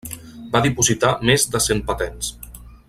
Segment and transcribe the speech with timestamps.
[0.55, 2.35] Va dipositar més de cent patents.